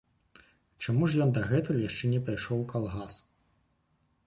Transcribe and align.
Чаму 0.85 1.09
ж 1.13 1.19
ён 1.25 1.33
дагэтуль 1.35 1.83
яшчэ 1.89 2.05
не 2.15 2.23
пайшоў 2.29 2.57
у 2.65 2.67
калгас? 2.75 3.21